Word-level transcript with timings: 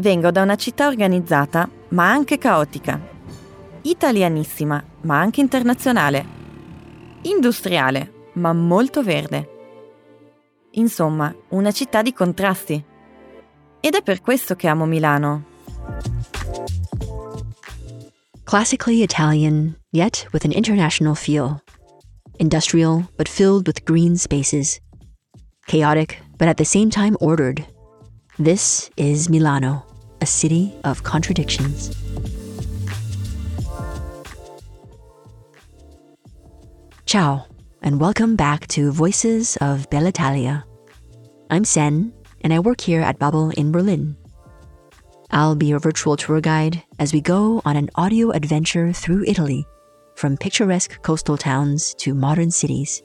Vengo 0.00 0.30
da 0.30 0.40
una 0.40 0.56
città 0.56 0.86
organizzata, 0.86 1.68
ma 1.88 2.10
anche 2.10 2.38
caotica. 2.38 2.98
Italianissima, 3.82 4.82
ma 5.02 5.20
anche 5.20 5.42
internazionale. 5.42 6.26
Industriale, 7.22 8.30
ma 8.34 8.54
molto 8.54 9.02
verde. 9.02 9.48
Insomma, 10.72 11.34
una 11.50 11.70
città 11.70 12.00
di 12.00 12.14
contrasti. 12.14 12.82
Ed 13.80 13.94
è 13.94 14.02
per 14.02 14.22
questo 14.22 14.54
che 14.56 14.68
amo 14.68 14.86
Milano. 14.86 15.44
Classically 18.44 19.02
Italian, 19.02 19.76
yet 19.90 20.26
with 20.32 20.46
an 20.46 20.52
international 20.52 21.14
feel. 21.14 21.62
Industrial, 22.38 23.04
but 23.16 23.28
filled 23.28 23.66
with 23.66 23.84
green 23.84 24.16
spaces. 24.16 24.80
Chaotic, 25.66 26.22
but 26.38 26.48
at 26.48 26.56
the 26.56 26.64
same 26.64 26.88
time 26.88 27.16
ordered. 27.20 27.62
This 28.38 28.88
is 28.96 29.28
Milano, 29.28 29.84
a 30.20 30.26
city 30.26 30.72
of 30.84 31.02
contradictions. 31.02 31.96
Ciao, 37.06 37.46
and 37.82 38.00
welcome 38.00 38.36
back 38.36 38.66
to 38.68 38.92
Voices 38.92 39.56
of 39.60 39.90
Bell'Italia. 39.90 40.62
I'm 41.50 41.64
Sen, 41.64 42.12
and 42.42 42.52
I 42.52 42.60
work 42.60 42.80
here 42.80 43.00
at 43.00 43.18
Bubble 43.18 43.50
in 43.50 43.72
Berlin. 43.72 44.16
I'll 45.32 45.56
be 45.56 45.66
your 45.66 45.80
virtual 45.80 46.16
tour 46.16 46.40
guide 46.40 46.82
as 46.98 47.12
we 47.12 47.20
go 47.20 47.62
on 47.64 47.76
an 47.76 47.90
audio 47.94 48.30
adventure 48.30 48.92
through 48.92 49.24
Italy, 49.26 49.66
from 50.16 50.36
picturesque 50.36 51.02
coastal 51.02 51.36
towns 51.36 51.94
to 51.94 52.14
modern 52.14 52.50
cities. 52.50 53.02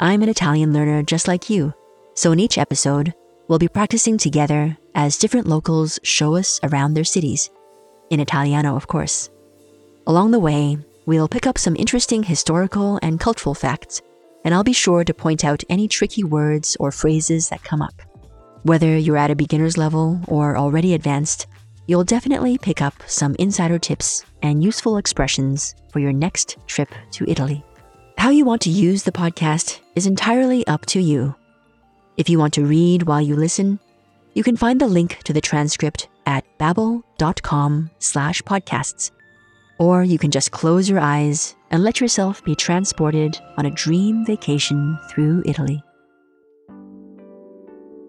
I'm 0.00 0.22
an 0.22 0.28
Italian 0.28 0.72
learner 0.72 1.02
just 1.02 1.28
like 1.28 1.48
you, 1.48 1.72
so 2.14 2.32
in 2.32 2.40
each 2.40 2.58
episode, 2.58 3.14
we'll 3.48 3.58
be 3.58 3.68
practicing 3.68 4.18
together 4.18 4.76
as 4.98 5.16
different 5.16 5.46
locals 5.46 6.00
show 6.02 6.34
us 6.34 6.58
around 6.64 6.92
their 6.92 7.04
cities, 7.04 7.50
in 8.10 8.18
Italiano, 8.18 8.74
of 8.74 8.88
course. 8.88 9.30
Along 10.08 10.32
the 10.32 10.40
way, 10.40 10.76
we'll 11.06 11.28
pick 11.28 11.46
up 11.46 11.56
some 11.56 11.76
interesting 11.76 12.24
historical 12.24 12.98
and 13.00 13.20
cultural 13.20 13.54
facts, 13.54 14.02
and 14.44 14.52
I'll 14.52 14.64
be 14.64 14.72
sure 14.72 15.04
to 15.04 15.14
point 15.14 15.44
out 15.44 15.62
any 15.68 15.86
tricky 15.86 16.24
words 16.24 16.76
or 16.80 16.90
phrases 16.90 17.48
that 17.50 17.62
come 17.62 17.80
up. 17.80 17.94
Whether 18.64 18.98
you're 18.98 19.16
at 19.16 19.30
a 19.30 19.36
beginner's 19.36 19.78
level 19.78 20.20
or 20.26 20.58
already 20.58 20.94
advanced, 20.94 21.46
you'll 21.86 22.02
definitely 22.02 22.58
pick 22.58 22.82
up 22.82 22.94
some 23.06 23.36
insider 23.38 23.78
tips 23.78 24.24
and 24.42 24.64
useful 24.64 24.96
expressions 24.96 25.76
for 25.92 26.00
your 26.00 26.12
next 26.12 26.56
trip 26.66 26.88
to 27.12 27.30
Italy. 27.30 27.64
How 28.16 28.30
you 28.30 28.44
want 28.44 28.62
to 28.62 28.70
use 28.70 29.04
the 29.04 29.12
podcast 29.12 29.78
is 29.94 30.08
entirely 30.08 30.66
up 30.66 30.86
to 30.86 31.00
you. 31.00 31.36
If 32.16 32.28
you 32.28 32.40
want 32.40 32.54
to 32.54 32.66
read 32.66 33.04
while 33.04 33.20
you 33.20 33.36
listen, 33.36 33.78
you 34.38 34.44
can 34.44 34.56
find 34.56 34.80
the 34.80 34.86
link 34.86 35.18
to 35.24 35.32
the 35.32 35.40
transcript 35.40 36.08
at 36.24 36.44
babbel.com 36.58 37.90
slash 37.98 38.40
podcasts. 38.42 39.10
Or 39.80 40.04
you 40.04 40.16
can 40.16 40.30
just 40.30 40.52
close 40.52 40.88
your 40.88 41.00
eyes 41.00 41.56
and 41.72 41.82
let 41.82 42.00
yourself 42.00 42.44
be 42.44 42.54
transported 42.54 43.36
on 43.56 43.66
a 43.66 43.72
dream 43.72 44.24
vacation 44.24 44.96
through 45.10 45.42
Italy. 45.44 45.82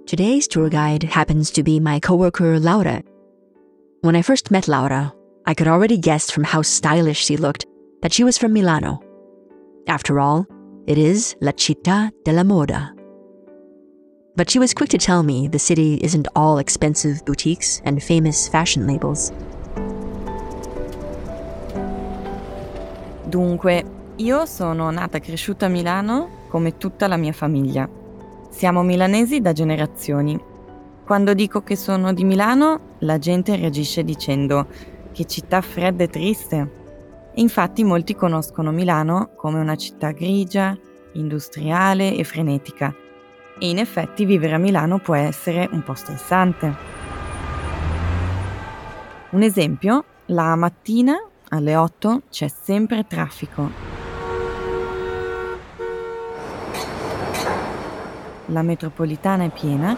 Today's 0.05 0.47
tour 0.47 0.69
guide 0.69 1.01
happens 1.01 1.49
to 1.49 1.63
be 1.63 1.79
my 1.79 1.99
coworker 1.99 2.59
Laura. 2.59 3.01
When 4.01 4.15
I 4.15 4.21
first 4.21 4.51
met 4.51 4.67
Laura, 4.67 5.11
I 5.47 5.55
could 5.55 5.67
already 5.67 5.97
guess 5.97 6.29
from 6.29 6.43
how 6.43 6.61
stylish 6.61 7.25
she 7.25 7.37
looked 7.37 7.65
that 8.03 8.13
she 8.13 8.23
was 8.23 8.37
from 8.37 8.53
Milano. 8.53 9.01
After 9.87 10.19
all, 10.19 10.45
it 10.85 10.99
is 10.99 11.35
La 11.41 11.53
Città 11.53 12.11
della 12.23 12.43
Moda. 12.43 12.98
But 14.39 14.49
she 14.49 14.57
was 14.57 14.73
quick 14.73 14.89
to 14.91 14.97
tell 14.97 15.21
me 15.21 15.49
the 15.49 15.59
city 15.59 15.99
isn't 16.01 16.29
all 16.33 16.59
expensive 16.59 17.25
boutiques 17.25 17.81
and 17.83 18.01
famous 18.01 18.47
fashion 18.47 18.85
labels. 18.85 19.33
Dunque, 23.25 23.83
io 24.15 24.45
sono 24.45 24.91
nata 24.91 25.17
e 25.17 25.19
cresciuta 25.19 25.65
a 25.65 25.67
Milano 25.67 26.45
come 26.47 26.77
tutta 26.77 27.07
la 27.07 27.17
mia 27.17 27.33
famiglia. 27.33 27.89
Siamo 28.49 28.81
milanesi 28.81 29.41
da 29.41 29.51
generazioni. 29.51 30.39
Quando 31.03 31.33
dico 31.33 31.61
che 31.61 31.75
sono 31.75 32.13
di 32.13 32.23
Milano, 32.23 32.95
la 32.99 33.17
gente 33.17 33.57
reagisce 33.57 34.05
dicendo 34.05 34.67
che 35.11 35.25
città 35.25 35.59
fredda 35.59 36.05
e 36.05 36.07
triste. 36.07 36.71
Infatti 37.33 37.83
molti 37.83 38.15
conoscono 38.15 38.71
Milano 38.71 39.31
come 39.35 39.59
una 39.59 39.75
città 39.75 40.11
grigia, 40.11 40.77
industriale 41.15 42.15
e 42.15 42.23
frenetica. 42.23 42.95
E 43.61 43.67
in 43.67 43.77
effetti 43.77 44.23
vivere 44.23 44.53
a 44.53 44.57
Milano 44.57 44.99
può 44.99 45.15
essere 45.15 45.67
un 45.71 45.83
po' 45.83 45.93
stressante. 45.93 46.73
Un 49.31 49.41
esempio, 49.41 50.05
la 50.27 50.55
mattina 50.55 51.21
alle 51.49 51.75
8 51.75 52.21
c'è 52.29 52.47
sempre 52.47 53.05
traffico. 53.05 53.69
La 58.45 58.61
metropolitana 58.61 59.43
è 59.43 59.49
piena 59.49 59.95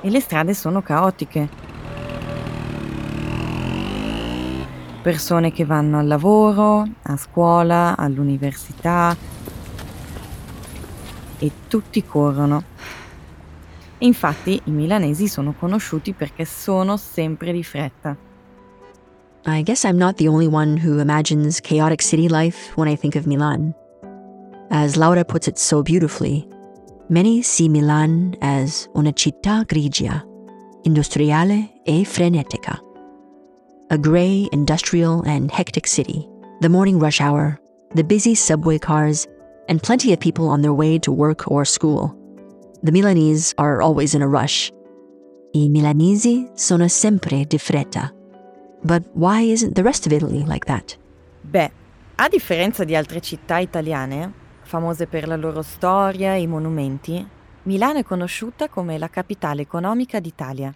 e 0.00 0.10
le 0.10 0.20
strade 0.20 0.54
sono 0.54 0.82
caotiche. 0.82 1.48
Persone 5.02 5.50
che 5.50 5.64
vanno 5.64 5.98
al 5.98 6.06
lavoro, 6.06 6.86
a 7.02 7.16
scuola, 7.16 7.96
all'università 7.96 9.16
e 11.40 11.50
tutti 11.66 12.04
corrono. 12.04 12.62
Infatti 13.98 14.60
i 14.64 14.70
milanesi 14.70 15.26
sono 15.26 15.54
conosciuti 15.58 16.12
perché 16.12 16.44
sono 16.44 16.96
sempre 16.96 17.52
di 17.52 17.64
fretta. 17.64 18.16
I 19.46 19.62
guess 19.62 19.84
I'm 19.84 19.96
not 19.96 20.16
the 20.16 20.28
only 20.28 20.46
one 20.46 20.76
who 20.76 21.00
imagines 21.00 21.60
chaotic 21.60 22.02
city 22.02 22.28
life 22.28 22.72
when 22.76 22.88
I 22.88 22.96
think 22.96 23.16
of 23.16 23.26
Milan. 23.26 23.74
As 24.70 24.96
Laura 24.96 25.24
puts 25.24 25.48
it 25.48 25.58
so 25.58 25.82
beautifully, 25.82 26.46
many 27.08 27.42
see 27.42 27.68
Milan 27.68 28.36
as 28.40 28.88
una 28.94 29.12
città 29.12 29.64
grigia, 29.66 30.24
industriale 30.82 31.80
e 31.84 32.04
frenetica. 32.04 32.78
A 33.88 33.96
gray, 33.96 34.46
industrial, 34.52 35.22
and 35.26 35.50
hectic 35.50 35.86
city, 35.86 36.28
the 36.60 36.68
morning 36.68 37.00
rush 37.00 37.20
hour, 37.20 37.58
the 37.94 38.04
busy 38.04 38.34
subway 38.34 38.78
cars, 38.78 39.26
and 39.70 39.80
plenty 39.82 40.12
of 40.12 40.18
people 40.18 40.48
on 40.48 40.60
their 40.60 40.74
way 40.74 40.98
to 40.98 41.12
work 41.12 41.48
or 41.48 41.64
school. 41.64 42.14
The 42.82 42.90
Milanese 42.90 43.54
are 43.56 43.80
always 43.80 44.14
in 44.14 44.20
a 44.20 44.28
rush. 44.28 44.70
I 45.52 45.68
milanesi 45.68 46.50
sono 46.54 46.88
sempre 46.88 47.44
di 47.44 47.56
fretta. 47.58 48.12
But 48.82 49.04
why 49.14 49.42
isn't 49.42 49.74
the 49.74 49.82
rest 49.82 50.06
of 50.06 50.12
Italy 50.12 50.44
like 50.44 50.66
that? 50.66 50.98
Beh, 51.42 51.70
a 52.16 52.28
differenza 52.28 52.84
di 52.84 52.96
altre 52.96 53.20
città 53.20 53.58
italiane, 53.58 54.32
famose 54.62 55.06
per 55.06 55.28
la 55.28 55.36
loro 55.36 55.62
storia 55.62 56.34
e 56.34 56.42
i 56.42 56.46
monumenti, 56.46 57.26
Milano 57.64 57.98
è 57.98 58.04
conosciuta 58.04 58.68
come 58.68 58.98
la 58.98 59.08
capitale 59.08 59.62
economica 59.62 60.18
d'Italia. 60.18 60.74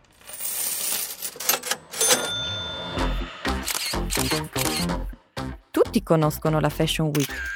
Tutti 5.70 6.02
conoscono 6.02 6.60
la 6.60 6.68
Fashion 6.68 7.10
Week, 7.14 7.53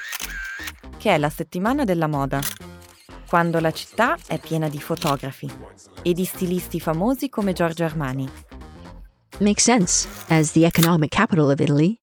che 0.98 1.14
è 1.14 1.18
la 1.18 1.30
settimana 1.30 1.84
della 1.84 2.08
moda, 2.08 2.40
quando 3.28 3.60
la 3.60 3.70
città 3.70 4.18
è 4.26 4.38
piena 4.38 4.68
di 4.68 4.80
fotografi 4.80 5.50
e 6.02 6.12
di 6.12 6.24
stilisti 6.24 6.80
famosi 6.80 7.28
come 7.28 7.52
Giorgio 7.52 7.84
Armani. 7.84 8.28
Makes 9.40 9.62
sense, 9.62 10.08
as 10.28 10.52
the 10.52 10.64
economic 10.64 11.10
capital 11.10 11.50
of 11.50 11.60
Italy, 11.60 12.00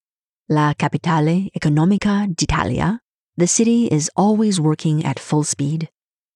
la 0.47 0.73
capitale 0.75 1.49
economica 1.53 2.25
d'Italia, 2.27 2.99
the 3.35 3.47
city 3.47 3.87
is 3.87 4.09
always 4.15 4.59
working 4.59 5.03
at 5.03 5.19
full 5.19 5.43
speed. 5.43 5.89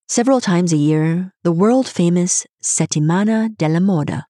Several 0.07 0.41
times 0.41 0.73
a 0.73 0.77
year, 0.77 1.31
the 1.43 1.51
world 1.51 1.87
famous 1.87 2.45
Settimana 2.61 3.47
della 3.55 3.79
Moda, 3.79 4.23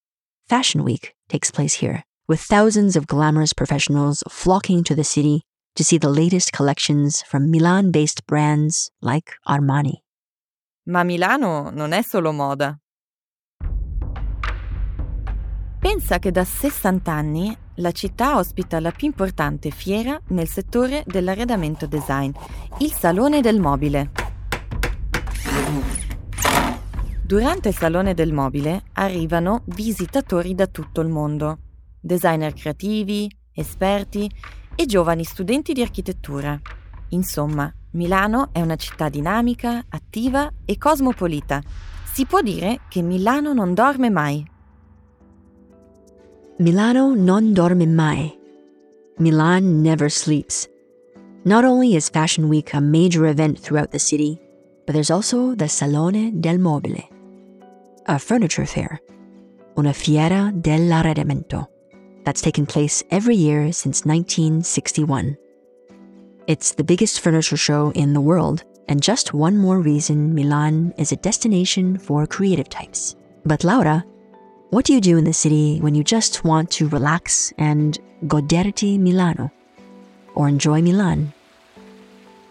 Fashion 0.47 0.83
Week, 0.83 1.15
takes 1.29 1.49
place 1.49 1.75
here, 1.75 2.03
with 2.27 2.41
thousands 2.41 2.95
of 2.95 3.07
glamorous 3.07 3.53
professionals 3.53 4.21
flocking 4.29 4.83
to 4.83 4.93
the 4.93 5.05
city 5.05 5.41
to 5.79 5.85
see 5.85 5.97
the 5.97 6.09
latest 6.09 6.51
collections 6.51 7.23
from 7.23 7.49
Milan 7.49 7.89
based 7.89 8.25
brands 8.25 8.91
like 8.99 9.37
Armani. 9.47 10.03
Ma 10.89 11.03
Milano 11.03 11.69
non 11.69 11.93
è 11.93 12.01
solo 12.01 12.33
moda. 12.33 12.77
Pensa 15.79 16.19
che 16.19 16.31
da 16.31 16.43
60 16.43 17.09
anni 17.09 17.57
la 17.75 17.91
città 17.93 18.35
ospita 18.35 18.81
la 18.81 18.91
più 18.91 19.07
importante 19.07 19.69
fiera 19.69 20.19
nel 20.29 20.49
settore 20.49 21.03
dell'arredamento 21.05 21.85
design, 21.85 22.31
il 22.79 22.91
Salone 22.91 23.39
del 23.39 23.61
Mobile. 23.61 24.11
Durante 27.23 27.69
il 27.69 27.75
Salone 27.75 28.13
del 28.13 28.33
Mobile 28.33 28.83
arrivano 28.95 29.63
visitatori 29.67 30.53
da 30.55 30.67
tutto 30.67 30.99
il 30.99 31.07
mondo, 31.07 31.59
designer 32.01 32.51
creativi, 32.51 33.33
esperti 33.53 34.29
e 34.79 34.85
giovani 34.85 35.25
studenti 35.25 35.73
di 35.73 35.81
architettura. 35.81 36.57
Insomma, 37.09 37.69
Milano 37.91 38.47
è 38.53 38.61
una 38.61 38.77
città 38.77 39.09
dinamica, 39.09 39.83
attiva 39.89 40.49
e 40.63 40.77
cosmopolita. 40.77 41.61
Si 42.13 42.25
può 42.25 42.39
dire 42.39 42.79
che 42.87 43.01
Milano 43.01 43.51
non 43.51 43.73
dorme 43.73 44.09
mai. 44.09 44.41
Milano 46.59 47.13
non 47.13 47.51
dorme 47.51 47.87
mai. 47.87 48.33
Milan 49.17 49.81
never 49.81 50.09
sleeps. 50.09 50.65
Not 51.43 51.65
only 51.65 51.95
is 51.95 52.09
Fashion 52.09 52.45
Week 52.45 52.73
a 52.73 52.79
major 52.79 53.25
event 53.25 53.59
throughout 53.59 53.89
the 53.89 53.99
city, 53.99 54.39
but 54.85 54.93
there's 54.93 55.09
also 55.09 55.55
the 55.55 55.67
Salone 55.67 56.39
del 56.39 56.57
Mobile, 56.57 57.05
a 58.05 58.17
furniture 58.17 58.65
fair, 58.65 58.97
una 59.75 59.91
fiera 59.91 60.51
dell'arredamento, 60.53 61.69
that's 62.23 62.41
taken 62.41 62.65
place 62.65 63.03
every 63.11 63.35
year 63.35 63.71
since 63.71 64.05
1961. 64.05 65.37
It's 66.47 66.73
the 66.73 66.83
biggest 66.83 67.19
furniture 67.19 67.57
show 67.57 67.91
in 67.91 68.13
the 68.13 68.21
world, 68.21 68.63
and 68.87 69.03
just 69.03 69.33
one 69.33 69.57
more 69.57 69.79
reason 69.79 70.33
Milan 70.33 70.93
is 70.97 71.11
a 71.11 71.15
destination 71.15 71.97
for 71.97 72.25
creative 72.25 72.69
types. 72.69 73.15
But 73.45 73.63
Laura, 73.63 74.03
what 74.71 74.85
do 74.85 74.93
you 74.93 75.01
do 75.01 75.17
in 75.17 75.23
the 75.23 75.33
city 75.33 75.79
when 75.79 75.95
you 75.95 76.03
just 76.03 76.43
want 76.43 76.71
to 76.71 76.87
relax 76.89 77.53
and 77.57 77.97
goderti 78.25 78.99
Milano? 78.99 79.51
Or 80.35 80.47
enjoy 80.47 80.81
Milan? 80.81 81.33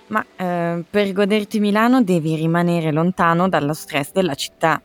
Ma 0.08 0.24
eh, 0.36 0.84
per 0.88 1.12
goderti 1.12 1.60
Milano 1.60 2.02
devi 2.02 2.34
rimanere 2.34 2.92
lontano 2.92 3.48
dallo 3.48 3.74
stress 3.74 4.12
della 4.12 4.34
città. 4.34 4.80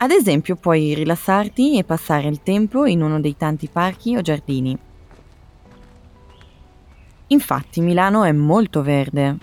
Ad 0.00 0.12
esempio 0.12 0.54
puoi 0.54 0.94
rilassarti 0.94 1.76
e 1.76 1.82
passare 1.82 2.28
il 2.28 2.40
tempo 2.44 2.86
in 2.86 3.02
uno 3.02 3.18
dei 3.18 3.36
tanti 3.36 3.66
parchi 3.66 4.14
o 4.16 4.22
giardini. 4.22 4.78
Infatti 7.26 7.80
Milano 7.80 8.22
è 8.22 8.30
molto 8.30 8.82
verde. 8.82 9.36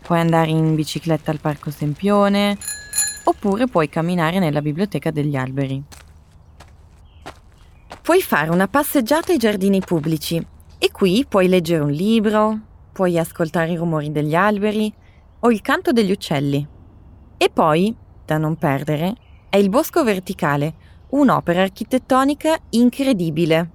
Puoi 0.00 0.20
andare 0.20 0.50
in 0.50 0.76
bicicletta 0.76 1.32
al 1.32 1.40
Parco 1.40 1.72
Sempione 1.72 2.56
oppure 3.24 3.66
puoi 3.66 3.88
camminare 3.88 4.38
nella 4.38 4.62
biblioteca 4.62 5.10
degli 5.10 5.34
alberi. 5.34 5.82
Puoi 8.00 8.22
fare 8.22 8.50
una 8.50 8.68
passeggiata 8.68 9.32
ai 9.32 9.38
giardini 9.38 9.80
pubblici 9.80 10.36
e 10.78 10.92
qui 10.92 11.26
puoi 11.28 11.48
leggere 11.48 11.82
un 11.82 11.90
libro, 11.90 12.58
puoi 12.92 13.18
ascoltare 13.18 13.72
i 13.72 13.76
rumori 13.76 14.12
degli 14.12 14.36
alberi 14.36 14.94
o 15.40 15.50
il 15.50 15.60
canto 15.60 15.90
degli 15.90 16.12
uccelli. 16.12 16.64
E 17.36 17.50
poi, 17.50 17.94
da 18.24 18.38
non 18.38 18.54
perdere, 18.54 19.26
è 19.48 19.56
il 19.56 19.68
Bosco 19.68 20.04
Verticale, 20.04 21.06
un'opera 21.10 21.62
architettonica 21.62 22.58
incredibile. 22.70 23.70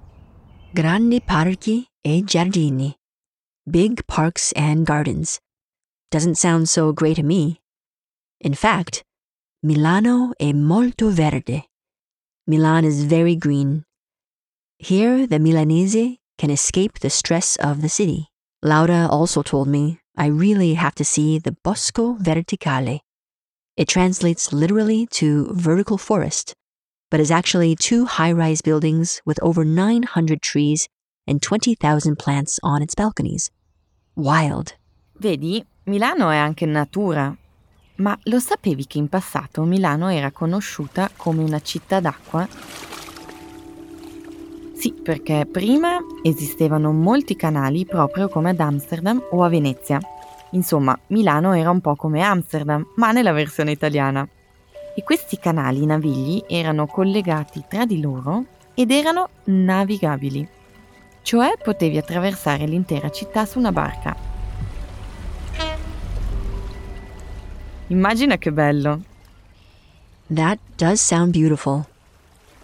Grandi 0.71 1.21
parchi 1.21 1.85
e 2.01 2.23
giardini. 2.23 2.93
Big 3.63 4.03
parks 4.05 4.51
and 4.55 4.83
gardens. 4.83 5.39
Doesn't 6.09 6.35
sound 6.35 6.65
so 6.65 6.93
great 6.93 7.15
to 7.15 7.23
me. 7.23 7.61
In 8.39 8.53
fact, 8.53 9.01
Milano 9.65 10.31
è 10.35 10.51
molto 10.51 11.09
verde. 11.11 11.69
Milan 12.45 12.83
is 12.83 13.05
very 13.05 13.37
green 13.37 13.83
here, 14.83 15.25
the 15.25 15.39
Milanese 15.39 16.17
can 16.37 16.49
escape 16.49 16.99
the 16.99 17.09
stress 17.09 17.55
of 17.57 17.81
the 17.81 17.89
city. 17.89 18.27
Laura 18.61 19.07
also 19.09 19.41
told 19.41 19.67
me 19.67 19.99
I 20.17 20.27
really 20.27 20.73
have 20.73 20.95
to 20.95 21.05
see 21.05 21.39
the 21.39 21.55
Bosco 21.63 22.15
Verticale. 22.15 22.99
It 23.75 23.87
translates 23.87 24.53
literally 24.53 25.07
to 25.17 25.51
vertical 25.53 25.97
forest, 25.97 26.53
but 27.09 27.19
is 27.19 27.31
actually 27.31 27.75
two 27.75 28.05
high 28.05 28.31
rise 28.31 28.61
buildings 28.61 29.19
with 29.25 29.39
over 29.41 29.65
900 29.65 30.41
trees 30.41 30.87
and 31.25 31.41
20,000 31.41 32.17
plants 32.17 32.59
on 32.61 32.81
its 32.83 32.93
balconies. 32.93 33.49
Wild. 34.15 34.75
Vedi, 35.19 35.65
Milano 35.85 36.29
è 36.29 36.37
anche 36.37 36.65
natura. 36.67 37.35
Ma 37.95 38.17
lo 38.23 38.39
sapevi 38.39 38.85
che 38.85 38.99
in 38.99 39.09
passato 39.09 39.63
Milano 39.63 40.09
era 40.09 40.31
conosciuta 40.31 41.09
come 41.15 41.43
una 41.43 41.59
città 41.59 41.99
d'acqua 41.99 42.47
Sì, 44.83 44.91
perché 44.91 45.47
prima 45.49 45.97
esistevano 46.21 46.91
molti 46.91 47.35
canali 47.35 47.85
proprio 47.85 48.27
come 48.27 48.49
ad 48.49 48.59
Amsterdam 48.59 49.23
o 49.31 49.41
a 49.41 49.47
Venezia. 49.47 49.97
Insomma, 50.53 50.97
Milano 51.07 51.53
era 51.53 51.69
un 51.69 51.81
po' 51.81 51.95
come 51.95 52.21
Amsterdam, 52.21 52.85
ma 52.95 53.11
nella 53.11 53.31
versione 53.31 53.71
italiana. 53.71 54.27
E 54.95 55.03
questi 55.03 55.37
canali 55.37 55.85
navigli 55.85 56.43
erano 56.47 56.85
collegati 56.85 57.63
tra 57.67 57.85
di 57.85 57.99
loro 57.99 58.45
ed 58.75 58.91
erano 58.91 59.29
navigabili. 59.45 60.47
Cioè 61.21 61.57
potevi 61.61 61.97
attraversare 61.97 62.65
l'intera 62.65 63.09
città 63.09 63.45
su 63.45 63.57
una 63.57 63.71
barca. 63.71 64.15
Immagina 67.87 68.37
che 68.37 68.51
bello! 68.51 69.01
That 70.33 70.59
does 70.77 71.01
sound 71.01 71.31
beautiful. 71.31 71.85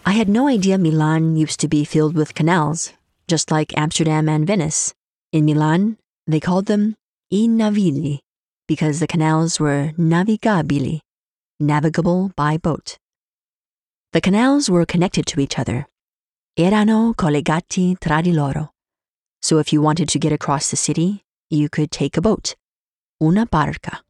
I 0.06 0.18
had 0.18 0.28
no 0.28 0.48
idea 0.48 0.78
Milan 0.78 1.36
used 1.36 1.60
to 1.60 1.68
be 1.68 1.84
filled 1.84 2.16
with 2.16 2.32
canals, 2.32 2.92
just 3.26 3.50
like 3.50 3.76
Amsterdam 3.76 4.28
and 4.28 4.46
Venice. 4.46 4.92
In 5.30 5.44
Milan, 5.44 5.96
they 6.26 6.40
called 6.40 6.66
them 6.66 6.96
i 7.32 7.46
navigli 7.46 8.18
because 8.66 8.98
the 8.98 9.06
canals 9.06 9.60
were 9.60 9.92
navigabili, 9.96 10.98
navigable 11.60 12.32
by 12.34 12.58
boat. 12.58 12.96
The 14.12 14.20
canals 14.20 14.68
were 14.68 14.84
connected 14.84 15.26
to 15.26 15.40
each 15.40 15.56
other. 15.56 15.86
Erano 16.58 17.14
collegati 17.14 17.96
tra 17.98 18.20
di 18.20 18.32
loro. 18.32 18.70
So 19.40 19.58
if 19.58 19.72
you 19.72 19.80
wanted 19.80 20.08
to 20.08 20.18
get 20.18 20.32
across 20.32 20.70
the 20.70 20.76
city, 20.76 21.22
you 21.48 21.68
could 21.68 21.92
take 21.92 22.16
a 22.16 22.20
boat, 22.20 22.56
una 23.22 23.46
barca. 23.46 24.02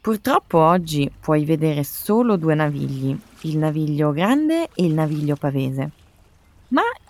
Purtroppo 0.00 0.58
oggi 0.58 1.08
puoi 1.20 1.44
vedere 1.44 1.84
solo 1.84 2.36
due 2.36 2.56
navigli, 2.56 3.16
il 3.42 3.58
Naviglio 3.58 4.10
Grande 4.10 4.68
e 4.74 4.84
il 4.84 4.94
Naviglio 4.94 5.36
Pavese. 5.36 5.90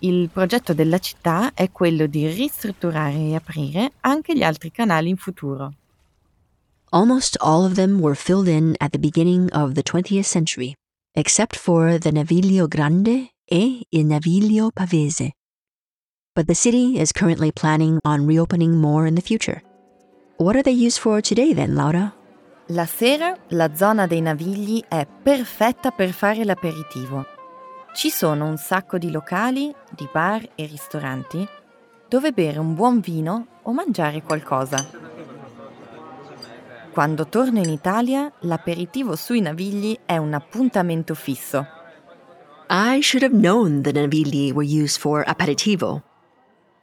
Il 0.03 0.29
progetto 0.29 0.73
della 0.73 0.97
città 0.97 1.53
è 1.53 1.71
quello 1.71 2.07
di 2.07 2.27
ristrutturare 2.27 3.17
e 3.17 3.35
aprire 3.35 3.91
anche 3.99 4.35
gli 4.35 4.41
altri 4.41 4.71
canali 4.71 5.09
in 5.09 5.17
futuro. 5.17 5.73
Almost 6.89 7.37
all 7.39 7.65
of 7.65 7.73
them 7.73 7.99
were 7.99 8.15
filled 8.15 8.47
in 8.47 8.73
at 8.79 8.91
the 8.91 8.97
beginning 8.97 9.47
of 9.53 9.73
the 9.73 9.83
20th 9.83 10.25
century, 10.25 10.73
except 11.15 11.55
for 11.55 11.99
the 11.99 12.11
Naviglio 12.11 12.67
Grande 12.67 13.29
e 13.45 13.85
il 13.89 14.05
Naviglio 14.07 14.71
Pavese. 14.71 15.33
But 16.33 16.47
the 16.47 16.55
city 16.55 16.99
is 16.99 17.11
currently 17.11 17.51
planning 17.51 17.99
on 18.03 18.25
reopening 18.25 18.77
more 18.77 19.05
in 19.05 19.13
the 19.13 19.21
future. 19.21 19.61
What 20.37 20.55
are 20.55 20.63
they 20.63 20.73
used 20.73 20.97
for 20.97 21.21
today 21.21 21.53
then, 21.53 21.75
Laura? 21.75 22.11
La 22.69 22.87
sera 22.87 23.37
la 23.49 23.75
zona 23.75 24.07
dei 24.07 24.21
Navigli 24.21 24.83
è 24.87 25.05
perfetta 25.05 25.91
per 25.91 26.11
fare 26.11 26.43
l'aperitivo. 26.43 27.30
Ci 27.93 28.09
sono 28.09 28.45
un 28.45 28.57
sacco 28.57 28.97
di 28.97 29.11
locali, 29.11 29.73
di 29.89 30.07
bar 30.11 30.47
e 30.55 30.65
ristoranti 30.65 31.45
dove 32.07 32.31
bere 32.31 32.57
un 32.57 32.73
buon 32.73 32.99
vino 32.99 33.47
o 33.63 33.73
mangiare 33.73 34.21
qualcosa. 34.21 34.85
Quando 36.91 37.27
torno 37.27 37.59
in 37.59 37.69
Italia, 37.69 38.31
l'aperitivo 38.39 39.15
sui 39.15 39.39
Navigli 39.41 39.97
è 40.05 40.17
un 40.17 40.33
appuntamento 40.33 41.15
fisso. 41.15 41.67
I 42.69 43.01
should 43.01 43.23
have 43.23 43.33
known 43.33 43.81
the 43.81 43.91
Navigli 43.91 44.51
were 44.51 44.65
used 44.65 44.99
for 44.99 45.23
aperitivo. 45.25 46.01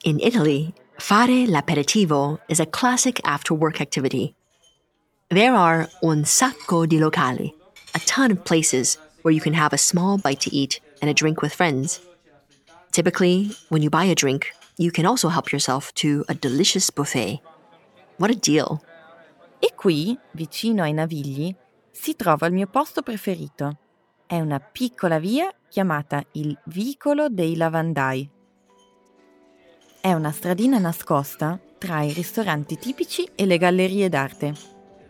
In 0.04 0.18
Italy, 0.20 0.72
fare 0.96 1.46
l'aperitivo 1.46 2.40
is 2.48 2.60
a 2.60 2.66
classic 2.66 3.18
after 3.24 3.56
work 3.56 3.80
activity. 3.80 4.34
There 5.28 5.54
are 5.54 5.90
un 6.02 6.24
sacco 6.24 6.86
di 6.86 6.98
locali, 6.98 7.52
a 7.94 7.98
ton 8.00 8.30
of 8.30 8.44
places 8.44 8.98
where 9.22 9.34
you 9.34 9.40
can 9.40 9.54
have 9.54 9.72
a 9.72 9.78
small 9.78 10.18
bite 10.18 10.40
to 10.40 10.54
eat 10.54 10.80
and 11.00 11.11
a 11.11 11.14
drink 11.14 11.43
with 11.43 11.55
friends. 11.55 12.00
Typically, 12.90 13.50
when 13.69 13.83
you 13.83 13.90
buy 13.90 14.05
a 14.05 14.14
drink, 14.14 14.52
you 14.76 14.90
can 14.90 15.07
also 15.07 15.28
help 15.28 15.52
yourself 15.52 15.93
to 15.95 16.25
a 16.28 16.35
delicious 16.35 16.90
buffet. 16.90 17.40
What 18.17 18.31
a 18.31 18.35
deal! 18.35 18.81
E 19.61 19.73
qui, 19.75 20.19
vicino 20.33 20.83
ai 20.83 20.93
Navigli, 20.93 21.55
si 21.90 22.14
trova 22.14 22.47
il 22.47 22.52
mio 22.52 22.67
posto 22.67 23.02
preferito. 23.02 23.78
È 24.26 24.38
una 24.40 24.61
piccola 24.61 25.19
via 25.19 25.52
chiamata 25.69 26.25
il 26.33 26.57
Vicolo 26.67 27.28
dei 27.28 27.57
Lavandai. 27.57 28.31
È 30.00 30.12
una 30.12 30.31
stradina 30.31 30.78
nascosta 30.78 31.59
tra 31.76 32.02
i 32.02 32.12
ristoranti 32.12 32.78
tipici 32.78 33.28
e 33.35 33.47
le 33.47 33.59
gallerie 33.59 34.09
d'arte. 34.09 34.55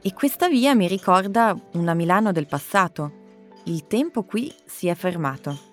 E 0.01 0.13
questa 0.15 0.49
via 0.49 0.75
mi 0.75 0.89
ricorda 0.89 1.59
una 1.73 1.95
Milano 1.95 2.33
del 2.33 2.47
passato. 2.47 3.13
Il 3.65 3.87
tempo 3.87 4.25
qui 4.25 4.55
si 4.65 4.89
è 4.89 4.95
fermato. 4.95 5.68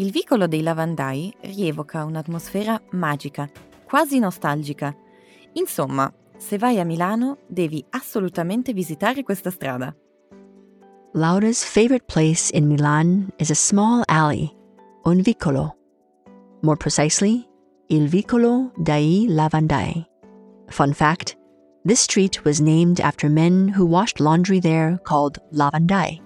Il 0.00 0.12
vicolo 0.12 0.46
dei 0.46 0.62
lavandai 0.62 1.30
rievoca 1.42 2.04
un'atmosfera 2.04 2.80
magica, 2.92 3.50
quasi 3.84 4.18
nostalgica. 4.18 4.96
Insomma, 5.52 6.10
se 6.38 6.56
vai 6.56 6.80
a 6.80 6.84
Milano 6.84 7.36
devi 7.46 7.84
assolutamente 7.90 8.72
visitare 8.72 9.22
questa 9.22 9.50
strada. 9.50 9.94
Laura's 11.12 11.62
favorite 11.62 12.06
place 12.06 12.50
in 12.56 12.66
Milan 12.66 13.30
is 13.36 13.50
a 13.50 13.54
small 13.54 14.02
alley, 14.06 14.50
un 15.04 15.20
vicolo. 15.20 15.76
More 16.62 16.78
precisely, 16.78 17.46
il 17.88 18.08
vicolo 18.08 18.72
dei 18.76 19.26
lavandai. 19.28 20.06
Fun 20.68 20.94
fact 20.94 21.36
this 21.84 22.00
street 22.00 22.42
was 22.46 22.58
named 22.58 23.00
after 23.00 23.28
men 23.28 23.68
who 23.76 23.84
washed 23.84 24.18
laundry 24.18 24.60
there 24.60 24.98
called 25.04 25.38
lavandai. 25.52 26.22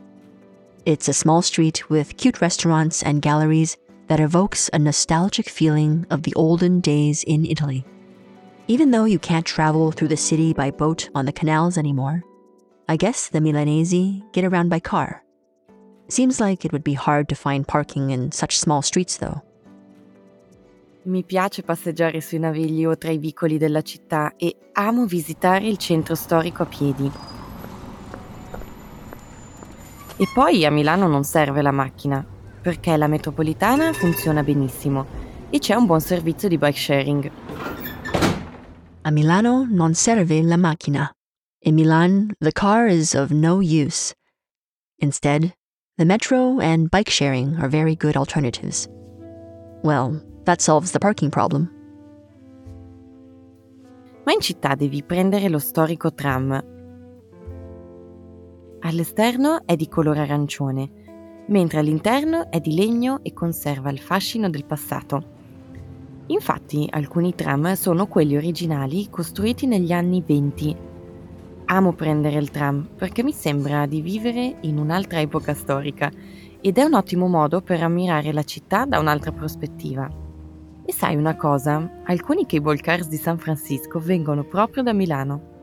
It's 0.86 1.08
a 1.08 1.14
small 1.14 1.40
street 1.40 1.88
with 1.88 2.18
cute 2.18 2.42
restaurants 2.42 3.02
and 3.02 3.22
galleries 3.22 3.78
that 4.08 4.20
evokes 4.20 4.68
a 4.70 4.78
nostalgic 4.78 5.48
feeling 5.48 6.04
of 6.10 6.24
the 6.24 6.34
olden 6.34 6.80
days 6.80 7.24
in 7.24 7.46
Italy. 7.46 7.86
Even 8.68 8.90
though 8.90 9.06
you 9.06 9.18
can't 9.18 9.46
travel 9.46 9.92
through 9.92 10.08
the 10.08 10.16
city 10.18 10.52
by 10.52 10.70
boat 10.70 11.08
on 11.14 11.24
the 11.24 11.32
canals 11.32 11.78
anymore, 11.78 12.22
I 12.86 12.96
guess 12.96 13.30
the 13.30 13.40
Milanese 13.40 14.22
get 14.32 14.44
around 14.44 14.68
by 14.68 14.78
car. 14.78 15.24
Seems 16.08 16.38
like 16.38 16.66
it 16.66 16.72
would 16.72 16.84
be 16.84 16.92
hard 16.92 17.30
to 17.30 17.34
find 17.34 17.66
parking 17.66 18.10
in 18.10 18.30
such 18.30 18.58
small 18.58 18.82
streets, 18.82 19.16
though. 19.16 19.40
Mi 21.06 21.22
piace 21.22 21.62
passeggiare 21.62 22.20
sui 22.20 22.38
navigli 22.38 22.84
o 22.84 22.94
tra 22.98 23.10
i 23.10 23.16
vicoli 23.16 23.56
della 23.56 23.80
città 23.80 24.34
e 24.36 24.54
amo 24.72 25.06
visitare 25.06 25.66
il 25.66 25.78
centro 25.78 26.14
storico 26.14 26.62
a 26.62 26.66
piedi. 26.66 27.10
E 30.16 30.28
poi 30.32 30.64
a 30.64 30.70
Milano 30.70 31.08
non 31.08 31.24
serve 31.24 31.60
la 31.60 31.72
macchina, 31.72 32.24
perché 32.62 32.96
la 32.96 33.08
metropolitana 33.08 33.92
funziona 33.92 34.44
benissimo 34.44 35.04
e 35.50 35.58
c'è 35.58 35.74
un 35.74 35.86
buon 35.86 36.00
servizio 36.00 36.48
di 36.48 36.56
bike 36.56 36.78
sharing. 36.78 37.30
A 39.02 39.10
Milano 39.10 39.66
non 39.68 39.94
serve 39.94 40.40
la 40.42 40.56
macchina. 40.56 41.10
In 41.66 41.74
Milan, 41.74 42.32
the 42.38 42.52
car 42.52 42.86
is 42.86 43.14
of 43.14 43.30
no 43.30 43.60
use. 43.60 44.14
Instead, 44.98 45.52
the 45.96 46.04
metro 46.04 46.58
and 46.60 46.88
bike 46.90 47.10
sharing 47.10 47.56
are 47.58 47.68
very 47.68 47.96
good 47.96 48.16
alternatives. 48.16 48.88
Well, 49.82 50.22
that 50.44 50.60
solves 50.60 50.92
the 50.92 50.98
parking 50.98 51.30
problem. 51.30 51.70
Ma 54.24 54.32
in 54.32 54.40
città 54.40 54.74
devi 54.74 55.02
prendere 55.02 55.48
lo 55.48 55.58
storico 55.58 56.12
tram. 56.14 56.73
All'esterno 58.86 59.62
è 59.64 59.76
di 59.76 59.88
colore 59.88 60.20
arancione, 60.20 61.44
mentre 61.46 61.78
all'interno 61.78 62.50
è 62.50 62.60
di 62.60 62.74
legno 62.74 63.20
e 63.22 63.32
conserva 63.32 63.88
il 63.90 63.98
fascino 63.98 64.50
del 64.50 64.66
passato. 64.66 65.32
Infatti 66.26 66.86
alcuni 66.90 67.34
tram 67.34 67.72
sono 67.76 68.06
quelli 68.06 68.36
originali 68.36 69.08
costruiti 69.08 69.66
negli 69.66 69.90
anni 69.90 70.22
20. 70.26 70.76
Amo 71.64 71.94
prendere 71.94 72.36
il 72.36 72.50
tram 72.50 72.86
perché 72.94 73.22
mi 73.22 73.32
sembra 73.32 73.86
di 73.86 74.02
vivere 74.02 74.58
in 74.60 74.76
un'altra 74.76 75.18
epoca 75.18 75.54
storica 75.54 76.10
ed 76.60 76.76
è 76.76 76.82
un 76.82 76.92
ottimo 76.92 77.26
modo 77.26 77.62
per 77.62 77.82
ammirare 77.82 78.34
la 78.34 78.44
città 78.44 78.84
da 78.84 78.98
un'altra 78.98 79.32
prospettiva. 79.32 80.10
E 80.84 80.92
sai 80.92 81.16
una 81.16 81.36
cosa? 81.36 82.02
Alcuni 82.04 82.44
cable 82.44 82.76
cars 82.76 83.08
di 83.08 83.16
San 83.16 83.38
Francisco 83.38 83.98
vengono 83.98 84.44
proprio 84.44 84.82
da 84.82 84.92
Milano. 84.92 85.53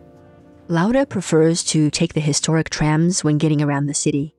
Laura 0.68 1.06
prefers 1.06 1.64
to 1.64 1.90
take 1.90 2.14
the 2.14 2.22
historic 2.22 2.70
trams 2.70 3.24
when 3.24 3.38
getting 3.38 3.62
around 3.62 3.88
the 3.88 3.94
city. 3.94 4.36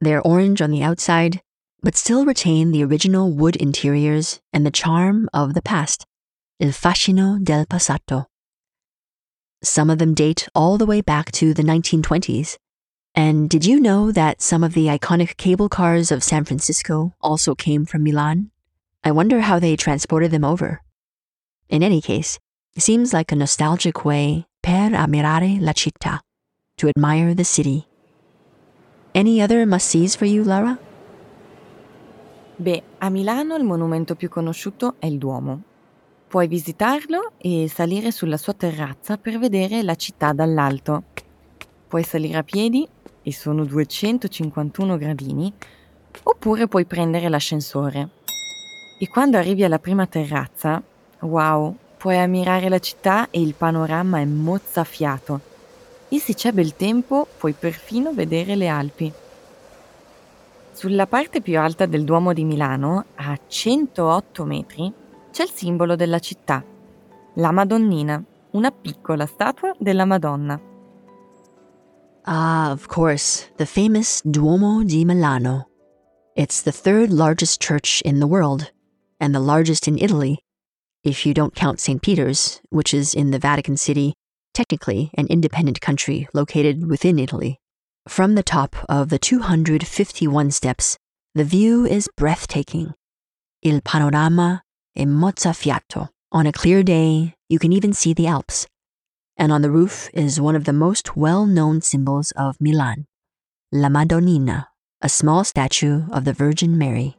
They're 0.00 0.22
orange 0.22 0.62
on 0.62 0.70
the 0.70 0.82
outside, 0.82 1.42
but 1.82 1.96
still 1.96 2.24
retain 2.24 2.70
the 2.70 2.84
original 2.84 3.30
wood 3.30 3.56
interiors 3.56 4.40
and 4.52 4.64
the 4.64 4.70
charm 4.70 5.28
of 5.32 5.54
the 5.54 5.62
past. 5.62 6.06
Il 6.60 6.70
fascino 6.70 7.42
del 7.42 7.66
passato. 7.66 8.26
Some 9.62 9.90
of 9.90 9.98
them 9.98 10.14
date 10.14 10.48
all 10.54 10.78
the 10.78 10.86
way 10.86 11.00
back 11.00 11.30
to 11.32 11.52
the 11.52 11.62
1920s. 11.62 12.56
And 13.14 13.50
did 13.50 13.64
you 13.64 13.80
know 13.80 14.10
that 14.12 14.40
some 14.40 14.64
of 14.64 14.74
the 14.74 14.86
iconic 14.86 15.36
cable 15.36 15.68
cars 15.68 16.10
of 16.10 16.22
San 16.22 16.44
Francisco 16.44 17.14
also 17.20 17.54
came 17.54 17.84
from 17.84 18.04
Milan? 18.04 18.50
I 19.04 19.10
wonder 19.10 19.40
how 19.40 19.58
they 19.58 19.76
transported 19.76 20.30
them 20.30 20.44
over. 20.44 20.82
In 21.68 21.82
any 21.82 22.00
case, 22.00 22.38
it 22.74 22.82
seems 22.82 23.12
like 23.12 23.32
a 23.32 23.36
nostalgic 23.36 24.04
way 24.04 24.47
per 24.60 24.94
ammirare 24.94 25.56
la 25.60 25.72
città, 25.72 26.20
to 26.74 26.88
admire 26.88 27.34
the 27.34 27.44
city. 27.44 27.84
Any 29.12 29.40
other 29.40 29.66
must-sees 29.66 30.16
for 30.16 30.26
you, 30.26 30.44
Lara? 30.44 30.78
Beh, 32.56 32.82
a 32.98 33.08
Milano 33.08 33.56
il 33.56 33.64
monumento 33.64 34.14
più 34.14 34.28
conosciuto 34.28 34.96
è 34.98 35.06
il 35.06 35.18
Duomo. 35.18 35.62
Puoi 36.28 36.46
visitarlo 36.46 37.32
e 37.38 37.68
salire 37.68 38.10
sulla 38.10 38.36
sua 38.36 38.52
terrazza 38.52 39.16
per 39.16 39.38
vedere 39.38 39.82
la 39.82 39.94
città 39.94 40.32
dall'alto. 40.32 41.04
Puoi 41.86 42.02
salire 42.02 42.38
a 42.38 42.42
piedi, 42.42 42.86
e 43.22 43.32
sono 43.32 43.64
251 43.64 44.96
gradini, 44.96 45.52
oppure 46.22 46.66
puoi 46.66 46.86
prendere 46.86 47.28
l'ascensore. 47.28 48.08
E 48.98 49.08
quando 49.08 49.36
arrivi 49.36 49.64
alla 49.64 49.78
prima 49.78 50.06
terrazza, 50.06 50.82
wow, 51.20 51.76
puoi 51.98 52.16
ammirare 52.16 52.68
la 52.68 52.78
città 52.78 53.28
e 53.30 53.40
il 53.40 53.54
panorama 53.54 54.20
è 54.20 54.24
mozzafiato. 54.24 55.40
E 56.08 56.20
se 56.20 56.34
c'è 56.34 56.52
bel 56.52 56.76
tempo, 56.76 57.26
puoi 57.36 57.52
perfino 57.52 58.14
vedere 58.14 58.54
le 58.54 58.68
Alpi. 58.68 59.12
Sulla 60.72 61.06
parte 61.08 61.40
più 61.40 61.58
alta 61.58 61.86
del 61.86 62.04
Duomo 62.04 62.32
di 62.32 62.44
Milano, 62.44 63.04
a 63.16 63.36
108 63.46 64.44
metri, 64.44 64.92
c'è 65.32 65.42
il 65.42 65.50
simbolo 65.50 65.96
della 65.96 66.20
città, 66.20 66.64
la 67.34 67.50
Madonnina, 67.50 68.22
una 68.52 68.70
piccola 68.70 69.26
statua 69.26 69.74
della 69.78 70.04
Madonna. 70.04 70.58
Ah, 72.22 72.70
of 72.70 72.86
course, 72.86 73.50
the 73.56 73.66
famous 73.66 74.20
Duomo 74.24 74.84
di 74.84 75.04
Milano. 75.04 75.66
It's 76.34 76.62
the 76.62 76.72
third 76.72 77.10
largest 77.10 77.60
church 77.60 78.00
in 78.04 78.20
the 78.20 78.26
world 78.26 78.72
and 79.18 79.34
the 79.34 79.40
largest 79.40 79.88
in 79.88 79.98
Italy, 79.98 80.38
if 81.08 81.24
you 81.24 81.32
don't 81.32 81.54
count 81.54 81.80
St. 81.80 82.02
Peter's, 82.02 82.60
which 82.70 82.92
is 82.92 83.14
in 83.14 83.30
the 83.30 83.38
Vatican 83.38 83.76
City, 83.76 84.14
technically 84.54 85.10
an 85.14 85.26
independent 85.28 85.80
country 85.80 86.28
located 86.34 86.86
within 86.86 87.18
Italy. 87.18 87.58
From 88.06 88.34
the 88.34 88.42
top 88.42 88.76
of 88.88 89.08
the 89.08 89.18
251 89.18 90.50
steps, 90.50 90.96
the 91.34 91.44
view 91.44 91.86
is 91.86 92.08
breathtaking. 92.16 92.94
Il 93.62 93.80
panorama 93.80 94.62
è 94.96 95.04
mozzafiato. 95.04 96.08
On 96.32 96.46
a 96.46 96.52
clear 96.52 96.82
day, 96.82 97.34
you 97.48 97.58
can 97.58 97.72
even 97.72 97.92
see 97.92 98.12
the 98.12 98.26
Alps. 98.26 98.66
And 99.36 99.52
on 99.52 99.62
the 99.62 99.70
roof 99.70 100.10
is 100.12 100.40
one 100.40 100.56
of 100.56 100.64
the 100.64 100.72
most 100.72 101.16
well 101.16 101.46
known 101.46 101.80
symbols 101.80 102.32
of 102.36 102.60
Milan, 102.60 103.06
La 103.72 103.88
Madonnina, 103.88 104.66
a 105.00 105.08
small 105.08 105.44
statue 105.44 106.04
of 106.12 106.24
the 106.24 106.32
Virgin 106.32 106.76
Mary. 106.76 107.17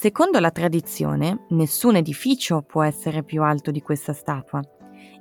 Secondo 0.00 0.40
la 0.40 0.50
tradizione, 0.50 1.44
nessun 1.50 1.94
edificio 1.94 2.62
può 2.62 2.82
essere 2.82 3.22
più 3.22 3.42
alto 3.42 3.70
di 3.70 3.82
questa 3.82 4.14
statua. 4.14 4.62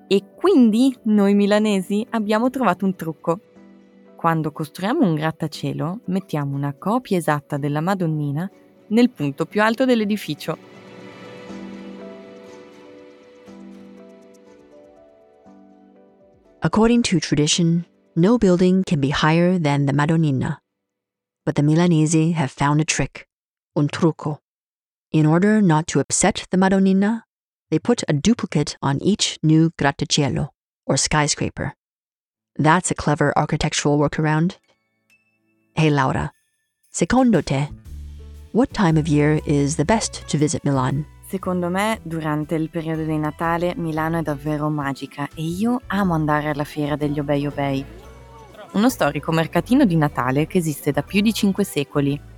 E 0.07 0.23
quindi 0.33 0.97
noi 1.03 1.33
milanesi 1.33 2.07
abbiamo 2.11 2.49
trovato 2.49 2.85
un 2.85 2.95
trucco. 2.95 3.41
Quando 4.15 4.53
costruiamo 4.53 5.05
un 5.05 5.15
grattacielo, 5.15 6.03
mettiamo 6.05 6.55
una 6.55 6.73
copia 6.75 7.17
esatta 7.17 7.57
della 7.57 7.81
Madonnina 7.81 8.49
nel 8.87 9.09
punto 9.09 9.45
più 9.45 9.61
alto 9.61 9.83
dell'edificio. 9.83 10.57
According 16.59 17.03
to 17.03 17.17
tradition, 17.19 17.85
no 18.13 18.37
building 18.37 18.83
can 18.85 19.01
be 19.01 19.09
higher 19.11 19.59
than 19.59 19.83
the 19.83 19.93
Madonnina. 19.93 20.57
But 21.43 21.55
the 21.55 21.63
Milanese 21.63 22.31
have 22.33 22.53
found 22.55 22.79
a 22.79 22.85
trick, 22.85 23.27
un 23.73 23.87
trucco. 23.87 24.39
In 25.11 25.25
order 25.25 25.59
not 25.59 25.87
to 25.87 25.99
upset 25.99 26.45
the 26.51 26.57
Madonnina, 26.57 27.23
they 27.71 27.79
put 27.79 28.03
a 28.07 28.13
duplicate 28.13 28.77
on 28.79 29.01
each 29.01 29.39
new 29.41 29.71
grattacielo, 29.71 30.49
or 30.85 30.97
skyscraper. 30.97 31.73
That's 32.55 32.91
a 32.91 32.95
clever 32.95 33.33
architectural 33.35 33.97
workaround. 33.97 34.57
Hey 35.73 35.89
Laura, 35.89 36.31
secondo 36.91 37.41
te, 37.41 37.69
what 38.51 38.71
time 38.71 38.97
of 38.97 39.07
year 39.07 39.41
is 39.47 39.77
the 39.77 39.85
best 39.85 40.27
to 40.29 40.37
visit 40.37 40.63
Milan? 40.63 41.07
Secondo 41.27 41.69
me, 41.69 41.99
durante 42.03 42.53
il 42.53 42.69
periodo 42.69 43.03
di 43.03 43.17
Natale, 43.17 43.73
Milano 43.77 44.19
è 44.19 44.21
davvero 44.21 44.69
magica 44.69 45.27
e 45.33 45.41
io 45.41 45.81
amo 45.87 46.13
andare 46.13 46.49
alla 46.49 46.63
fiera 46.63 46.95
degli 46.95 47.19
Obei 47.19 47.47
Obei. 47.47 47.83
Uno 48.73 48.89
storico 48.91 49.31
mercatino 49.31 49.85
di 49.85 49.95
Natale 49.95 50.45
che 50.45 50.59
esiste 50.59 50.91
da 50.91 51.01
più 51.01 51.21
di 51.21 51.33
cinque 51.33 51.63
secoli. 51.63 52.28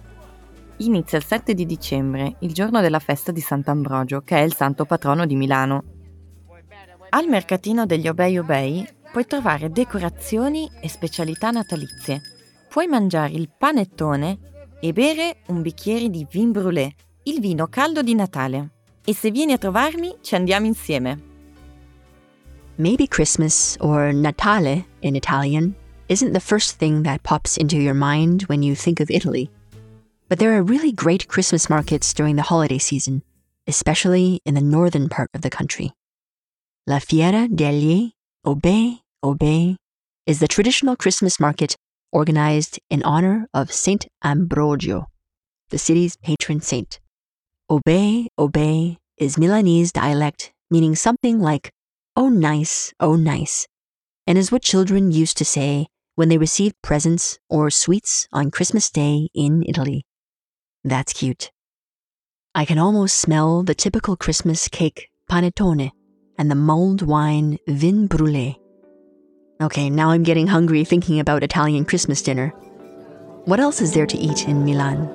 Inizia 0.81 1.19
il 1.19 1.25
7 1.25 1.53
di 1.53 1.67
dicembre, 1.67 2.38
il 2.39 2.53
giorno 2.53 2.81
della 2.81 2.97
festa 2.97 3.31
di 3.31 3.39
Sant'Ambrogio, 3.39 4.21
che 4.21 4.38
è 4.38 4.41
il 4.41 4.55
santo 4.55 4.85
patrono 4.85 5.27
di 5.27 5.35
Milano. 5.35 5.83
Al 7.09 7.27
mercatino 7.27 7.85
degli 7.85 8.07
Obei 8.07 8.39
Obei 8.39 8.88
puoi 9.11 9.27
trovare 9.27 9.69
decorazioni 9.69 10.67
e 10.81 10.89
specialità 10.89 11.51
natalizie. 11.51 12.21
Puoi 12.67 12.88
mangiare 12.88 13.33
il 13.33 13.51
panettone 13.55 14.39
e 14.79 14.91
bere 14.91 15.41
un 15.47 15.61
bicchiere 15.61 16.09
di 16.09 16.25
vin 16.27 16.50
brûlé, 16.50 16.89
il 17.23 17.39
vino 17.39 17.67
caldo 17.67 18.01
di 18.01 18.15
Natale. 18.15 18.69
E 19.05 19.13
se 19.13 19.29
vieni 19.29 19.53
a 19.53 19.59
trovarmi, 19.59 20.15
ci 20.21 20.33
andiamo 20.33 20.65
insieme. 20.65 21.29
Maybe 22.77 23.05
Christmas 23.05 23.75
or 23.81 24.11
Natale 24.13 24.85
in 25.01 25.15
Italian 25.15 25.75
isn't 26.07 26.31
the 26.31 26.39
first 26.39 26.77
thing 26.79 27.03
that 27.03 27.21
pops 27.21 27.57
into 27.57 27.75
your 27.75 27.95
mind 27.95 28.45
when 28.47 28.63
you 28.63 28.73
think 28.73 29.00
of 29.00 29.11
Italy. 29.11 29.47
But 30.31 30.39
there 30.39 30.57
are 30.57 30.63
really 30.63 30.93
great 30.93 31.27
Christmas 31.27 31.69
markets 31.69 32.13
during 32.13 32.38
the 32.38 32.43
holiday 32.43 32.77
season, 32.77 33.21
especially 33.67 34.39
in 34.45 34.53
the 34.53 34.61
northern 34.61 35.09
part 35.09 35.29
of 35.33 35.41
the 35.41 35.50
country. 35.50 35.91
La 36.88 37.00
Fiera 37.00 37.50
degli 37.50 38.11
Obei 38.47 39.01
Obei 39.25 39.75
is 40.25 40.39
the 40.39 40.47
traditional 40.47 40.95
Christmas 40.95 41.38
market 41.38 41.75
organized 42.13 42.79
in 42.89 43.03
honor 43.03 43.50
of 43.53 43.73
Saint 43.73 44.07
Ambrogio, 44.23 45.07
the 45.69 45.77
city's 45.77 46.15
patron 46.15 46.61
saint. 46.61 47.01
Obey, 47.69 48.29
obey 48.39 49.00
is 49.17 49.38
Milanese 49.38 49.91
dialect 49.91 50.53
meaning 50.69 50.95
something 50.95 51.41
like, 51.41 51.73
oh 52.15 52.29
nice, 52.29 52.93
oh 53.01 53.17
nice, 53.17 53.67
and 54.25 54.38
is 54.38 54.50
what 54.50 54.63
children 54.63 55.11
used 55.11 55.35
to 55.39 55.43
say 55.43 55.88
when 56.15 56.29
they 56.29 56.38
received 56.38 56.81
presents 56.81 57.38
or 57.50 57.69
sweets 57.69 58.29
on 58.31 58.50
Christmas 58.50 58.89
Day 58.89 59.27
in 59.33 59.65
Italy. 59.67 60.05
That's 60.83 61.13
cute. 61.13 61.51
I 62.55 62.65
can 62.65 62.79
almost 62.79 63.19
smell 63.19 63.61
the 63.61 63.75
typical 63.75 64.15
Christmas 64.15 64.67
cake, 64.67 65.09
panettone, 65.29 65.91
and 66.39 66.50
the 66.50 66.55
mulled 66.55 67.03
wine, 67.03 67.57
vin 67.67 68.07
brûlé. 68.07 68.55
Okay, 69.61 69.91
now 69.91 70.09
I'm 70.09 70.23
getting 70.23 70.47
hungry 70.47 70.83
thinking 70.83 71.19
about 71.19 71.43
Italian 71.43 71.85
Christmas 71.85 72.23
dinner. 72.23 72.50
What 73.45 73.59
else 73.59 73.79
is 73.79 73.93
there 73.93 74.07
to 74.07 74.17
eat 74.17 74.47
in 74.47 74.63
Milan? 74.63 75.07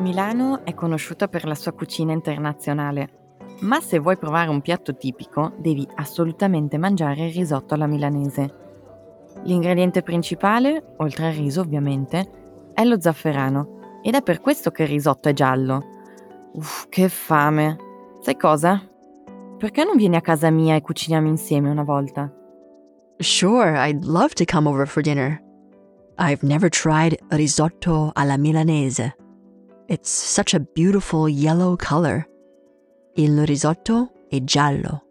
Milano 0.00 0.64
è 0.64 0.72
conosciuta 0.72 1.28
per 1.28 1.44
la 1.44 1.54
sua 1.54 1.72
cucina 1.72 2.12
internazionale, 2.12 3.36
ma 3.60 3.80
se 3.80 3.98
vuoi 3.98 4.16
provare 4.16 4.48
un 4.48 4.62
piatto 4.62 4.96
tipico 4.96 5.52
devi 5.58 5.86
assolutamente 5.96 6.78
mangiare 6.78 7.26
il 7.26 7.34
risotto 7.34 7.74
alla 7.74 7.86
milanese. 7.86 8.54
L'ingrediente 9.42 10.02
principale, 10.02 10.94
oltre 10.96 11.26
al 11.26 11.34
riso 11.34 11.60
ovviamente, 11.60 12.70
è 12.72 12.84
lo 12.84 12.98
zafferano 12.98 13.77
ed 14.08 14.14
è 14.14 14.22
per 14.22 14.40
questo 14.40 14.70
che 14.70 14.84
il 14.84 14.88
risotto 14.88 15.28
è 15.28 15.34
giallo. 15.34 15.84
Uff, 16.54 16.88
che 16.88 17.10
fame! 17.10 17.76
Sai 18.22 18.38
cosa? 18.38 18.82
Perché 19.58 19.84
non 19.84 19.96
vieni 19.96 20.16
a 20.16 20.22
casa 20.22 20.48
mia 20.48 20.76
e 20.76 20.80
cuciniamo 20.80 21.28
insieme 21.28 21.68
una 21.68 21.82
volta? 21.82 22.32
Sure, 23.18 23.76
I'd 23.76 24.04
love 24.04 24.32
to 24.36 24.46
come 24.46 24.66
over 24.66 24.86
for 24.86 25.02
dinner. 25.02 25.42
I've 26.18 26.42
never 26.42 26.70
tried 26.70 27.18
risotto 27.28 28.10
alla 28.14 28.38
milanese. 28.38 29.14
It's 29.88 30.08
such 30.08 30.54
a 30.54 30.60
beautiful 30.74 31.28
yellow 31.28 31.76
color. 31.76 32.26
Il 33.14 33.44
risotto 33.44 34.12
è 34.30 34.42
giallo. 34.42 35.02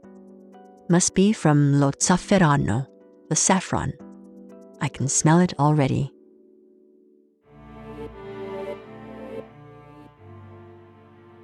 Must 0.90 1.14
be 1.14 1.34
from 1.34 1.78
lo 1.78 1.92
zafferano, 1.96 2.88
the 3.30 3.36
saffron. 3.36 3.94
I 4.82 4.90
can 4.90 5.08
smell 5.08 5.40
it 5.40 5.54
already. 5.60 6.12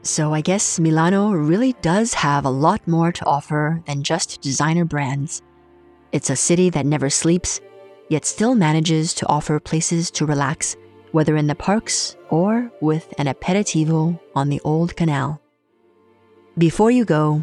So 0.03 0.33
I 0.33 0.41
guess 0.41 0.81
Milano 0.81 1.31
really 1.31 1.73
does 1.81 2.13
have 2.13 2.43
a 2.43 2.49
lot 2.49 2.85
more 2.85 3.13
to 3.13 3.25
offer 3.25 3.81
than 3.85 4.03
just 4.03 4.41
designer 4.41 4.83
brands. 4.83 5.41
It's 6.11 6.29
a 6.29 6.35
city 6.35 6.69
that 6.71 6.85
never 6.85 7.09
sleeps, 7.09 7.61
yet 8.09 8.25
still 8.25 8.53
manages 8.53 9.13
to 9.15 9.27
offer 9.27 9.61
places 9.61 10.11
to 10.11 10.25
relax, 10.25 10.75
whether 11.13 11.37
in 11.37 11.47
the 11.47 11.55
parks 11.55 12.17
or 12.29 12.69
with 12.81 13.13
an 13.17 13.27
aperitivo 13.27 14.19
on 14.35 14.49
the 14.49 14.59
old 14.65 14.93
canal. 14.97 15.41
Before 16.57 16.91
you 16.91 17.05
go, 17.05 17.41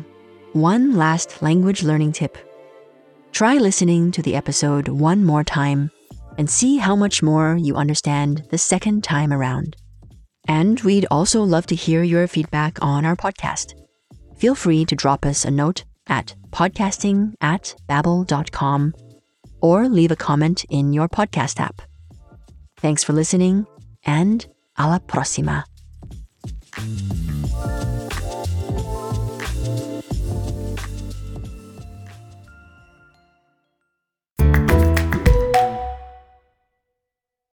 one 0.53 0.95
last 0.97 1.41
language 1.41 1.83
learning 1.83 2.13
tip. 2.13 2.37
Try 3.33 3.57
listening 3.57 4.11
to 4.13 4.23
the 4.23 4.37
episode 4.37 4.89
one 4.89 5.25
more 5.25 5.45
time 5.45 5.91
and 6.37 6.49
see 6.49 6.77
how 6.77 6.95
much 6.95 7.23
more 7.23 7.57
you 7.57 7.77
understand 7.77 8.45
the 8.51 8.59
second 8.59 9.03
time 9.03 9.33
around. 9.33 9.77
And 10.49 10.81
we'd 10.81 11.07
also 11.11 11.43
love 11.43 11.67
to 11.67 11.75
hear 11.75 12.03
your 12.03 12.27
feedback 12.27 12.79
on 12.83 13.05
our 13.05 13.17
podcast. 13.17 13.75
Feel 14.37 14.55
free 14.55 14.85
to 14.87 14.97
drop 14.97 15.27
us 15.27 15.45
a 15.45 15.51
note 15.51 15.85
at 16.07 16.35
podcasting 16.51 17.35
at 17.41 17.75
babbel.com 17.89 18.95
or 19.61 19.89
leave 19.89 20.11
a 20.11 20.17
comment 20.17 20.65
in 20.71 20.93
your 20.93 21.09
podcast 21.09 21.61
app. 21.61 21.83
Thanks 22.79 23.05
for 23.05 23.13
listening 23.13 23.67
and 24.05 24.47
a 24.77 24.89
la 24.89 24.99
próxima. 24.99 25.65